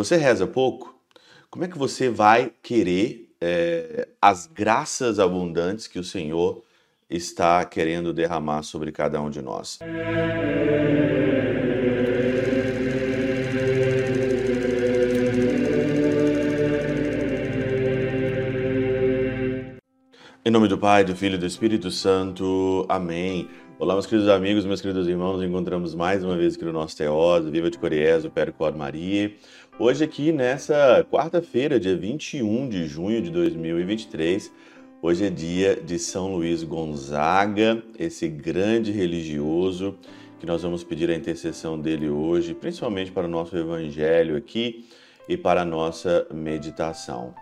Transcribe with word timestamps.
Você 0.00 0.16
reza 0.16 0.46
pouco? 0.46 0.94
Como 1.50 1.64
é 1.64 1.68
que 1.68 1.76
você 1.76 2.08
vai 2.08 2.52
querer 2.62 3.34
é, 3.40 4.06
as 4.22 4.46
graças 4.46 5.18
abundantes 5.18 5.88
que 5.88 5.98
o 5.98 6.04
Senhor 6.04 6.62
está 7.10 7.64
querendo 7.64 8.12
derramar 8.12 8.62
sobre 8.62 8.92
cada 8.92 9.20
um 9.20 9.28
de 9.28 9.42
nós? 9.42 9.80
Em 20.44 20.50
nome 20.52 20.68
do 20.68 20.78
Pai, 20.78 21.02
do 21.02 21.16
Filho 21.16 21.34
e 21.34 21.38
do 21.38 21.46
Espírito 21.46 21.90
Santo. 21.90 22.86
Amém. 22.88 23.48
Olá, 23.80 23.94
meus 23.94 24.06
queridos 24.06 24.28
amigos, 24.28 24.66
meus 24.66 24.80
queridos 24.80 25.06
irmãos, 25.06 25.34
nos 25.34 25.48
encontramos 25.48 25.94
mais 25.94 26.24
uma 26.24 26.36
vez 26.36 26.56
aqui 26.56 26.64
no 26.64 26.72
nosso 26.72 26.96
Teóso, 26.96 27.48
Viva 27.48 27.70
de 27.70 27.78
Coriésio, 27.78 28.28
Percor 28.28 28.76
Maria. 28.76 29.32
Hoje 29.78 30.02
aqui 30.02 30.32
nessa 30.32 31.06
quarta-feira, 31.08 31.78
dia 31.78 31.96
21 31.96 32.68
de 32.68 32.86
junho 32.88 33.22
de 33.22 33.30
2023, 33.30 34.52
hoje 35.00 35.26
é 35.26 35.30
dia 35.30 35.76
de 35.76 35.96
São 35.96 36.34
Luís 36.34 36.64
Gonzaga, 36.64 37.80
esse 37.96 38.26
grande 38.26 38.90
religioso 38.90 39.96
que 40.40 40.46
nós 40.46 40.62
vamos 40.62 40.82
pedir 40.82 41.08
a 41.08 41.14
intercessão 41.14 41.80
dele 41.80 42.08
hoje, 42.08 42.54
principalmente 42.54 43.12
para 43.12 43.28
o 43.28 43.30
nosso 43.30 43.56
evangelho 43.56 44.36
aqui 44.36 44.88
e 45.28 45.36
para 45.36 45.62
a 45.62 45.64
nossa 45.64 46.26
meditação. 46.34 47.32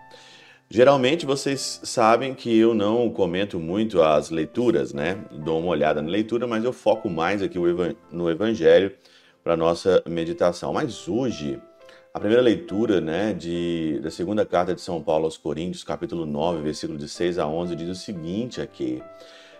Geralmente 0.68 1.24
vocês 1.24 1.80
sabem 1.84 2.34
que 2.34 2.58
eu 2.58 2.74
não 2.74 3.08
comento 3.08 3.58
muito 3.60 4.02
as 4.02 4.30
leituras, 4.30 4.92
né? 4.92 5.24
Dou 5.30 5.60
uma 5.60 5.68
olhada 5.68 6.02
na 6.02 6.08
leitura, 6.08 6.44
mas 6.44 6.64
eu 6.64 6.72
foco 6.72 7.08
mais 7.08 7.40
aqui 7.40 7.56
no 8.10 8.28
Evangelho 8.28 8.92
para 9.44 9.56
nossa 9.56 10.02
meditação. 10.08 10.72
Mas 10.72 11.06
hoje, 11.06 11.60
a 12.12 12.18
primeira 12.18 12.42
leitura, 12.42 13.00
né, 13.00 13.32
de, 13.32 14.00
da 14.02 14.10
segunda 14.10 14.44
carta 14.44 14.74
de 14.74 14.80
São 14.80 15.00
Paulo 15.00 15.26
aos 15.26 15.38
Coríntios, 15.38 15.84
capítulo 15.84 16.26
9, 16.26 16.62
versículo 16.62 16.98
de 16.98 17.08
6 17.08 17.38
a 17.38 17.46
11, 17.46 17.76
diz 17.76 17.88
o 17.88 17.94
seguinte 17.94 18.60
aqui: 18.60 19.00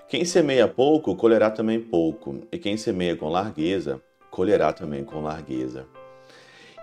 Quem 0.09 0.25
semeia 0.25 0.67
pouco, 0.67 1.15
colherá 1.15 1.53
também 1.53 1.81
pouco, 1.81 2.41
e 2.51 2.59
quem 2.59 2.77
semeia 2.77 3.15
com 3.15 3.29
largueza, 3.29 4.03
colherá 4.29 4.73
também 4.73 5.05
com 5.05 5.23
largueza. 5.23 5.87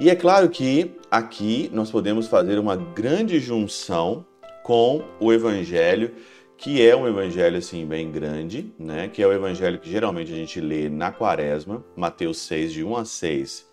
E 0.03 0.09
é 0.09 0.17
claro 0.17 0.49
que 0.49 0.97
aqui 1.09 1.69
nós 1.71 1.89
podemos 1.89 2.27
fazer 2.27 2.59
uma 2.59 2.75
grande 2.75 3.39
junção 3.39 4.25
com 4.61 5.01
o 5.17 5.31
evangelho, 5.31 6.13
que 6.57 6.85
é 6.85 6.93
um 6.93 7.07
evangelho 7.07 7.57
assim 7.57 7.85
bem 7.85 8.11
grande, 8.11 8.73
né? 8.77 9.07
Que 9.07 9.23
é 9.23 9.27
o 9.27 9.31
evangelho 9.31 9.79
que 9.79 9.89
geralmente 9.89 10.33
a 10.33 10.35
gente 10.35 10.59
lê 10.59 10.89
na 10.89 11.09
Quaresma, 11.09 11.85
Mateus 11.95 12.39
6 12.39 12.73
de 12.73 12.83
1 12.83 12.97
a 12.97 13.05
6, 13.05 13.65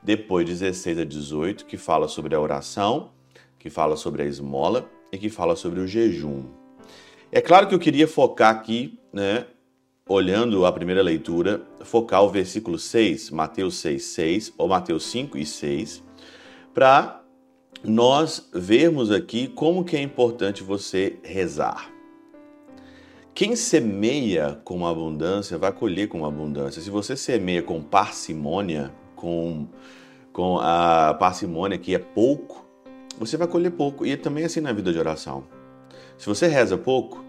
depois 0.00 0.46
16 0.46 1.00
a 1.00 1.04
18, 1.04 1.66
que 1.66 1.76
fala 1.76 2.06
sobre 2.06 2.36
a 2.36 2.40
oração, 2.40 3.10
que 3.58 3.68
fala 3.68 3.96
sobre 3.96 4.22
a 4.22 4.24
esmola 4.24 4.88
e 5.10 5.18
que 5.18 5.28
fala 5.28 5.56
sobre 5.56 5.80
o 5.80 5.86
jejum. 5.88 6.44
É 7.32 7.40
claro 7.40 7.66
que 7.66 7.74
eu 7.74 7.80
queria 7.80 8.06
focar 8.06 8.54
aqui, 8.54 9.00
né, 9.12 9.46
olhando 10.08 10.66
a 10.66 10.72
primeira 10.72 11.02
leitura, 11.02 11.62
focar 11.80 12.22
o 12.22 12.28
versículo 12.28 12.78
6, 12.78 13.30
Mateus 13.30 13.76
6, 13.76 14.04
6, 14.04 14.52
ou 14.58 14.68
Mateus 14.68 15.06
5 15.06 15.38
e 15.38 15.46
6, 15.46 16.02
para 16.74 17.22
nós 17.84 18.48
vermos 18.52 19.10
aqui 19.10 19.48
como 19.48 19.84
que 19.84 19.96
é 19.96 20.02
importante 20.02 20.62
você 20.62 21.18
rezar. 21.22 21.90
Quem 23.34 23.56
semeia 23.56 24.60
com 24.62 24.86
abundância 24.86 25.56
vai 25.56 25.72
colher 25.72 26.06
com 26.06 26.24
abundância. 26.26 26.82
Se 26.82 26.90
você 26.90 27.16
semeia 27.16 27.62
com 27.62 27.82
parcimônia, 27.82 28.92
com, 29.16 29.66
com 30.32 30.58
a 30.60 31.14
parcimônia 31.18 31.78
que 31.78 31.94
é 31.94 31.98
pouco, 31.98 32.66
você 33.18 33.38
vai 33.38 33.48
colher 33.48 33.72
pouco. 33.72 34.04
E 34.04 34.12
é 34.12 34.16
também 34.16 34.44
assim 34.44 34.60
na 34.60 34.72
vida 34.72 34.92
de 34.92 34.98
oração. 34.98 35.44
Se 36.18 36.26
você 36.26 36.46
reza 36.46 36.76
pouco, 36.76 37.24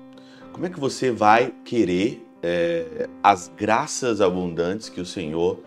como 0.52 0.66
é 0.66 0.70
que 0.70 0.80
você 0.80 1.10
vai 1.10 1.54
querer 1.64 2.22
é, 2.44 3.08
as 3.24 3.50
graças 3.58 4.20
abundantes 4.20 4.90
que 4.90 5.00
o 5.00 5.06
Senhor 5.06 5.60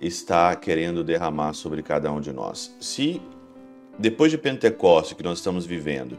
está 0.00 0.56
querendo 0.56 1.04
derramar 1.04 1.52
sobre 1.52 1.82
cada 1.82 2.10
um 2.10 2.20
de 2.20 2.32
nós. 2.32 2.74
Se 2.80 3.20
depois 3.98 4.30
de 4.30 4.38
Pentecostes 4.38 5.16
que 5.16 5.22
nós 5.22 5.38
estamos 5.38 5.66
vivendo, 5.66 6.18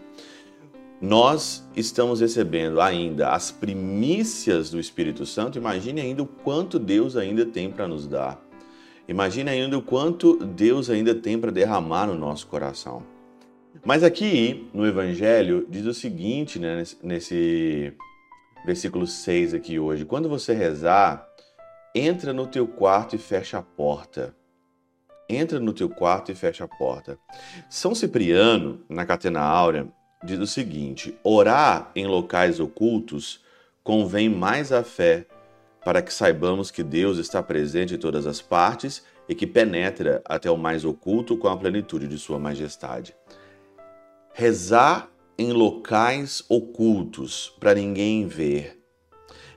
nós 1.01 1.67
estamos 1.75 2.21
recebendo 2.21 2.79
ainda 2.79 3.31
as 3.31 3.51
primícias 3.51 4.69
do 4.69 4.79
Espírito 4.79 5.25
Santo, 5.25 5.57
imagine 5.57 5.99
ainda 5.99 6.21
o 6.21 6.27
quanto 6.27 6.79
Deus 6.79 7.17
ainda 7.17 7.45
tem 7.45 7.69
para 7.69 7.87
nos 7.87 8.07
dar. 8.07 8.39
Imagine 9.05 9.49
ainda 9.49 9.77
o 9.77 9.81
quanto 9.81 10.37
Deus 10.37 10.89
ainda 10.89 11.13
tem 11.13 11.37
para 11.37 11.51
derramar 11.51 12.07
no 12.07 12.15
nosso 12.15 12.47
coração. 12.47 13.03
Mas 13.83 14.01
aqui 14.01 14.69
no 14.73 14.85
Evangelho 14.85 15.67
diz 15.69 15.85
o 15.85 15.93
seguinte, 15.93 16.57
né, 16.57 16.83
nesse 17.01 17.91
versículo 18.65 19.05
6 19.05 19.53
aqui 19.53 19.79
hoje. 19.79 20.05
Quando 20.05 20.29
você 20.29 20.53
rezar, 20.53 21.27
entra 21.93 22.33
no 22.33 22.47
teu 22.47 22.67
quarto 22.67 23.15
e 23.15 23.19
fecha 23.19 23.57
a 23.57 23.61
porta. 23.61 24.35
Entra 25.29 25.59
no 25.59 25.73
teu 25.73 25.89
quarto 25.89 26.31
e 26.31 26.35
fecha 26.35 26.63
a 26.63 26.67
porta. 26.67 27.17
São 27.69 27.95
Cipriano, 27.95 28.81
na 28.89 29.05
Catena 29.05 29.41
Áurea, 29.41 29.87
diz 30.23 30.39
o 30.39 30.47
seguinte: 30.47 31.17
orar 31.23 31.91
em 31.95 32.05
locais 32.05 32.59
ocultos 32.59 33.41
convém 33.83 34.29
mais 34.29 34.71
à 34.71 34.83
fé, 34.83 35.25
para 35.83 36.01
que 36.01 36.13
saibamos 36.13 36.71
que 36.71 36.83
Deus 36.83 37.17
está 37.17 37.43
presente 37.43 37.95
em 37.95 37.97
todas 37.97 38.25
as 38.25 38.41
partes 38.41 39.03
e 39.27 39.35
que 39.35 39.45
penetra 39.45 40.21
até 40.25 40.49
o 40.49 40.57
mais 40.57 40.85
oculto 40.85 41.37
com 41.37 41.47
a 41.47 41.57
plenitude 41.57 42.07
de 42.07 42.17
Sua 42.17 42.39
majestade. 42.39 43.15
Rezar 44.33 45.09
em 45.37 45.51
locais 45.51 46.43
ocultos 46.49 47.55
para 47.59 47.73
ninguém 47.73 48.27
ver. 48.27 48.79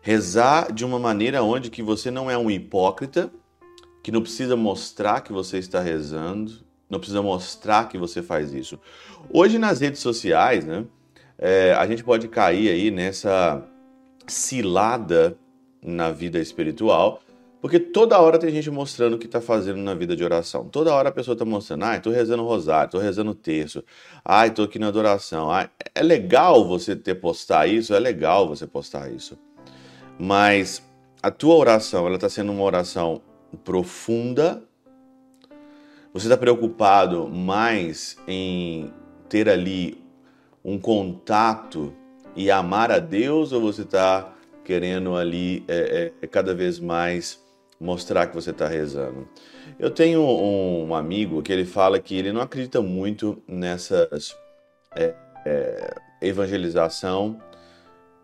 Rezar 0.01 0.73
de 0.73 0.85
uma 0.85 0.99
maneira 0.99 1.43
onde 1.43 1.71
que 1.71 1.83
você 1.83 2.11
não 2.11 2.31
é 2.31 2.39
um 2.39 2.51
hipócrita, 2.51 3.31
que 4.03 4.13
não 4.13 4.23
precisa 4.23 4.57
mostrar 4.57 5.21
que 5.21 5.33
você 5.33 5.59
está 5.59 5.81
rezando, 5.81 6.65
não 6.89 6.99
precisa 6.99 7.21
mostrar 7.21 7.89
que 7.89 7.99
você 7.99 8.23
faz 8.23 8.53
isso. 8.55 8.79
Hoje 9.31 9.59
nas 9.59 9.81
redes 9.81 10.01
sociais, 10.01 10.65
né, 10.65 10.85
é, 11.39 11.75
a 11.75 11.87
gente 11.87 12.05
pode 12.05 12.29
cair 12.29 12.69
aí 12.69 12.91
nessa 12.91 13.63
cilada 14.27 15.37
na 15.83 16.11
vida 16.11 16.39
espiritual 16.39 17.21
porque 17.67 17.81
toda 17.81 18.21
hora 18.21 18.39
tem 18.39 18.49
gente 18.51 18.71
mostrando 18.71 19.15
o 19.15 19.19
que 19.19 19.27
está 19.27 19.41
fazendo 19.41 19.79
na 19.79 19.93
vida 19.93 20.15
de 20.15 20.23
oração. 20.23 20.69
Toda 20.69 20.95
hora 20.95 21.09
a 21.09 21.13
pessoa 21.13 21.33
está 21.33 21.45
mostrando, 21.45 21.83
ai, 21.83 21.97
estou 21.97 22.13
rezando 22.13 22.45
rosário, 22.45 22.87
estou 22.87 23.01
rezando 23.01 23.35
terço, 23.35 23.83
ai, 24.25 24.51
estou 24.51 24.67
aqui 24.67 24.79
na 24.79 24.87
adoração. 24.87 25.51
Ai, 25.51 25.69
é 25.93 26.01
legal 26.01 26.65
você 26.65 26.95
ter 26.95 27.17
postar 27.17 27.67
isso, 27.67 27.93
é 27.93 27.99
legal 27.99 28.47
você 28.47 28.69
postar 28.69 29.11
isso. 29.11 29.37
Mas 30.17 30.81
a 31.21 31.29
tua 31.29 31.57
oração, 31.57 32.07
ela 32.07 32.15
está 32.15 32.29
sendo 32.29 32.53
uma 32.53 32.63
oração 32.63 33.21
profunda. 33.65 34.63
Você 36.15 36.27
está 36.27 36.37
preocupado 36.37 37.27
mais 37.29 38.17
em 38.29 38.93
ter 39.29 39.49
ali 39.49 40.01
um 40.65 40.79
contato 40.79 41.93
e 42.37 42.49
amar 42.49 42.93
a 42.93 43.01
Deus 43.01 43.51
ou 43.51 43.61
você 43.61 43.83
está 43.83 44.33
querendo 44.65 45.17
ali 45.17 45.65
é, 45.67 46.13
é, 46.23 46.27
cada 46.29 46.55
vez 46.55 46.79
mais 46.79 47.45
mostrar 47.81 48.27
que 48.27 48.35
você 48.35 48.51
está 48.51 48.67
rezando. 48.67 49.29
Eu 49.79 49.91
tenho 49.91 50.23
um 50.23 50.95
amigo 50.95 51.43
que 51.43 51.53
ele 51.53 51.65
fala 51.65 51.99
que 51.99 52.17
ele 52.17 52.33
não 52.33 52.41
acredita 52.41 52.81
muito 52.81 53.43
nessas 53.47 54.37
é, 54.95 55.15
é, 55.45 55.95
evangelização 56.23 57.41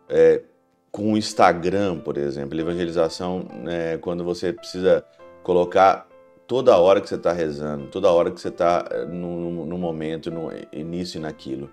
é, 0.09 0.43
com 0.91 1.13
o 1.13 1.17
Instagram, 1.17 1.99
por 1.99 2.17
exemplo. 2.17 2.59
Evangelização 2.59 3.47
é, 3.67 3.99
quando 3.99 4.25
você 4.25 4.53
precisa 4.53 5.05
colocar 5.43 6.09
toda 6.47 6.77
hora 6.79 7.01
que 7.01 7.09
você 7.09 7.15
está 7.17 7.33
rezando, 7.33 7.87
toda 7.89 8.11
hora 8.11 8.31
que 8.31 8.41
você 8.41 8.49
está 8.49 8.87
é, 8.91 9.05
no, 9.05 9.67
no 9.67 9.79
momento, 9.79 10.31
no 10.31 10.51
início 10.73 11.19
e 11.19 11.21
naquilo. 11.21 11.71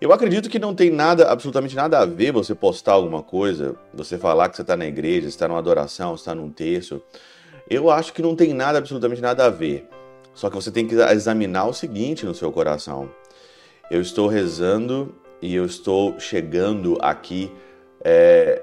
Eu 0.00 0.14
acredito 0.14 0.48
que 0.48 0.58
não 0.58 0.74
tem 0.74 0.90
nada, 0.90 1.30
absolutamente 1.30 1.76
nada 1.76 1.98
a 1.98 2.06
ver 2.06 2.32
você 2.32 2.54
postar 2.54 2.92
alguma 2.92 3.22
coisa, 3.22 3.76
você 3.92 4.16
falar 4.16 4.48
que 4.48 4.56
você 4.56 4.62
está 4.62 4.74
na 4.74 4.86
igreja, 4.86 5.28
está 5.28 5.46
numa 5.46 5.58
adoração, 5.58 6.14
está 6.14 6.34
num 6.34 6.50
terço. 6.50 7.02
Eu 7.68 7.90
acho 7.90 8.14
que 8.14 8.22
não 8.22 8.34
tem 8.34 8.54
nada, 8.54 8.78
absolutamente 8.78 9.20
nada 9.20 9.44
a 9.44 9.50
ver. 9.50 9.86
Só 10.32 10.48
que 10.48 10.56
você 10.56 10.70
tem 10.70 10.88
que 10.88 10.94
examinar 10.94 11.66
o 11.66 11.74
seguinte 11.74 12.24
no 12.24 12.34
seu 12.34 12.50
coração. 12.50 13.10
Eu 13.90 14.00
estou 14.00 14.26
rezando 14.26 15.14
e 15.42 15.54
eu 15.54 15.66
estou 15.66 16.18
chegando 16.18 16.96
aqui, 17.02 17.52
é, 18.02 18.62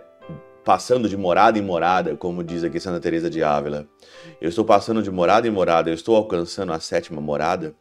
passando 0.65 1.07
de 1.07 1.15
morada 1.15 1.59
em 1.59 1.61
morada, 1.61 2.15
como 2.15 2.43
diz 2.43 2.63
aqui 2.63 2.79
Santa 2.79 2.99
Teresa 2.99 3.29
de 3.29 3.43
Ávila. 3.43 3.87
Eu 4.41 4.49
estou 4.49 4.65
passando 4.65 5.03
de 5.03 5.11
morada 5.11 5.47
em 5.47 5.51
morada, 5.51 5.91
eu 5.91 5.93
estou 5.93 6.15
alcançando 6.15 6.73
a 6.73 6.79
sétima 6.79 7.21
morada. 7.21 7.75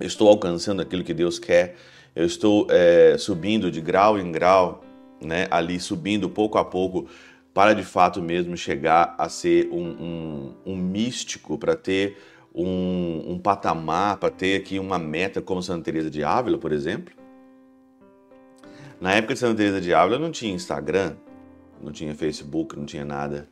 Eu 0.00 0.08
estou 0.08 0.28
alcançando 0.28 0.82
aquilo 0.82 1.04
que 1.04 1.14
Deus 1.14 1.38
quer 1.38 1.76
eu 2.14 2.24
estou 2.24 2.66
é, 2.70 3.16
subindo 3.18 3.70
de 3.70 3.80
grau 3.80 4.18
em 4.18 4.30
grau, 4.30 4.84
né, 5.20 5.46
ali 5.50 5.80
subindo 5.80 6.28
pouco 6.28 6.58
a 6.58 6.64
pouco, 6.64 7.06
para 7.52 7.72
de 7.72 7.82
fato 7.82 8.20
mesmo 8.20 8.56
chegar 8.56 9.14
a 9.18 9.28
ser 9.28 9.68
um, 9.70 9.88
um, 9.88 10.54
um 10.66 10.76
místico, 10.76 11.56
para 11.56 11.76
ter 11.76 12.16
um, 12.54 13.32
um 13.32 13.38
patamar, 13.38 14.16
para 14.18 14.30
ter 14.30 14.56
aqui 14.56 14.78
uma 14.78 14.98
meta 14.98 15.40
como 15.40 15.62
Santa 15.62 15.84
Teresa 15.84 16.10
de 16.10 16.22
Ávila, 16.22 16.58
por 16.58 16.72
exemplo? 16.72 17.14
Na 19.00 19.14
época 19.14 19.34
de 19.34 19.40
Santa 19.40 19.56
Teresa 19.56 19.80
de 19.80 19.92
Ávila 19.92 20.18
não 20.18 20.30
tinha 20.30 20.54
Instagram, 20.54 21.16
não 21.82 21.92
tinha 21.92 22.14
Facebook, 22.14 22.76
não 22.76 22.86
tinha 22.86 23.04
nada. 23.04 23.48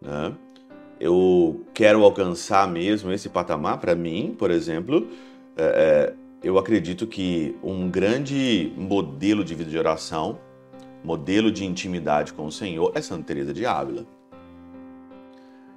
Né? 0.00 0.34
Eu 1.00 1.64
quero 1.74 2.04
alcançar 2.04 2.68
mesmo 2.68 3.10
esse 3.10 3.28
patamar 3.28 3.78
para 3.78 3.94
mim, 3.94 4.34
por 4.38 4.50
exemplo. 4.50 5.08
É, 5.56 5.64
é, 5.64 6.25
eu 6.42 6.58
acredito 6.58 7.06
que 7.06 7.56
um 7.62 7.90
grande 7.90 8.72
modelo 8.76 9.42
de 9.42 9.54
vida 9.54 9.70
de 9.70 9.78
oração, 9.78 10.38
modelo 11.02 11.50
de 11.50 11.64
intimidade 11.64 12.32
com 12.32 12.46
o 12.46 12.52
Senhor 12.52 12.92
é 12.94 13.00
Santa 13.00 13.24
Teresa 13.24 13.54
de 13.54 13.64
Ávila. 13.64 14.06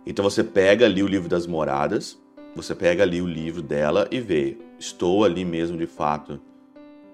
Então 0.06 0.24
você 0.24 0.44
pega 0.44 0.86
ali 0.86 1.02
o 1.02 1.08
livro 1.08 1.30
das 1.30 1.48
moradas, 1.48 2.20
você 2.56 2.76
pega 2.76 3.04
ali 3.04 3.22
o 3.22 3.28
livro 3.28 3.62
dela 3.62 4.08
e 4.12 4.20
vê, 4.20 4.58
estou 4.78 5.24
ali 5.24 5.46
mesmo 5.46 5.78
de 5.78 5.86
fato, 5.86 6.42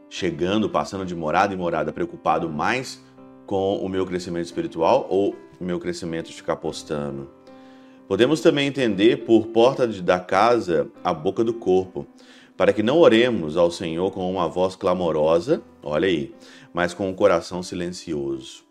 chegando, 0.10 0.70
passando 0.70 1.06
de 1.06 1.16
morada 1.16 1.54
em 1.54 1.58
morada, 1.58 1.92
preocupado 1.92 2.50
mais 2.50 3.04
com 3.46 3.78
o 3.78 3.88
meu 3.88 4.06
crescimento 4.06 4.46
espiritual 4.46 5.08
ou 5.10 5.36
meu 5.60 5.80
crescimento 5.80 6.28
de 6.28 6.34
ficar 6.34 6.56
postando. 6.56 7.30
Podemos 8.08 8.40
também 8.40 8.68
entender 8.68 9.26
por 9.26 9.48
porta 9.48 9.88
da 9.88 10.20
casa 10.20 10.88
a 11.04 11.14
boca 11.14 11.44
do 11.44 11.54
corpo 11.54 12.08
para 12.58 12.72
que 12.72 12.82
não 12.82 13.00
oremos 13.00 13.58
ao 13.58 13.70
Senhor 13.70 14.12
com 14.12 14.30
uma 14.32 14.48
voz 14.48 14.76
clamorosa, 14.76 15.62
olha 15.84 16.08
aí, 16.08 16.34
mas 16.74 16.94
com 16.94 17.10
um 17.10 17.14
coração 17.14 17.62
silencioso. 17.62 18.64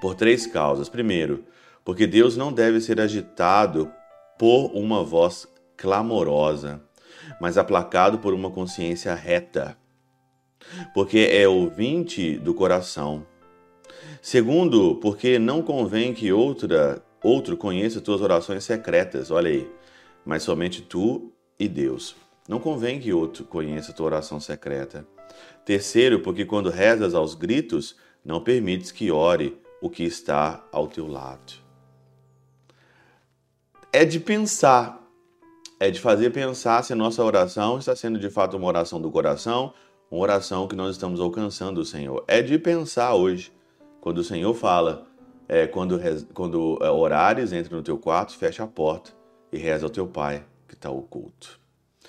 Por 0.00 0.14
três 0.14 0.46
causas. 0.46 0.88
Primeiro, 0.88 1.44
porque 1.84 2.06
Deus 2.06 2.36
não 2.36 2.52
deve 2.52 2.80
ser 2.80 3.00
agitado 3.00 3.90
por 4.38 4.70
uma 4.74 5.02
voz 5.02 5.48
clamorosa, 5.76 6.82
mas 7.40 7.58
aplacado 7.58 8.18
por 8.18 8.34
uma 8.34 8.50
consciência 8.50 9.14
reta, 9.14 9.76
porque 10.94 11.28
é 11.30 11.46
ouvinte 11.46 12.38
do 12.38 12.54
coração. 12.54 13.26
Segundo, 14.20 14.96
porque 14.96 15.38
não 15.38 15.62
convém 15.62 16.12
que 16.12 16.32
outra, 16.32 17.02
outro 17.22 17.56
conheça 17.56 18.00
tuas 18.00 18.20
orações 18.20 18.64
secretas, 18.64 19.30
olha 19.30 19.50
aí, 19.50 19.70
mas 20.24 20.42
somente 20.42 20.82
tu 20.82 21.32
e 21.58 21.68
Deus. 21.68 22.25
Não 22.48 22.60
convém 22.60 23.00
que 23.00 23.12
outro 23.12 23.44
conheça 23.44 23.92
tua 23.92 24.06
oração 24.06 24.38
secreta. 24.38 25.06
Terceiro, 25.64 26.20
porque 26.20 26.44
quando 26.44 26.70
rezas 26.70 27.14
aos 27.14 27.34
gritos, 27.34 27.96
não 28.24 28.40
permites 28.40 28.92
que 28.92 29.10
ore 29.10 29.60
o 29.80 29.90
que 29.90 30.04
está 30.04 30.64
ao 30.72 30.86
teu 30.86 31.06
lado. 31.06 31.54
É 33.92 34.04
de 34.04 34.20
pensar, 34.20 35.00
é 35.80 35.90
de 35.90 36.00
fazer 36.00 36.30
pensar 36.30 36.82
se 36.84 36.92
a 36.92 36.96
nossa 36.96 37.22
oração 37.24 37.78
está 37.78 37.96
sendo 37.96 38.18
de 38.18 38.30
fato 38.30 38.56
uma 38.56 38.66
oração 38.66 39.00
do 39.00 39.10
coração, 39.10 39.72
uma 40.10 40.20
oração 40.20 40.68
que 40.68 40.76
nós 40.76 40.92
estamos 40.92 41.20
alcançando 41.20 41.78
o 41.78 41.84
Senhor. 41.84 42.24
É 42.28 42.42
de 42.42 42.58
pensar 42.58 43.14
hoje, 43.14 43.52
quando 44.00 44.18
o 44.18 44.24
Senhor 44.24 44.54
fala, 44.54 45.06
é, 45.48 45.66
quando, 45.66 45.98
quando 46.32 46.78
é, 46.80 46.90
orares, 46.90 47.52
entra 47.52 47.76
no 47.76 47.82
teu 47.82 47.98
quarto, 47.98 48.36
fecha 48.36 48.64
a 48.64 48.66
porta 48.66 49.12
e 49.52 49.58
reza 49.58 49.86
ao 49.86 49.90
teu 49.90 50.06
Pai 50.06 50.44
que 50.68 50.74
está 50.74 50.90
oculto. 50.90 51.65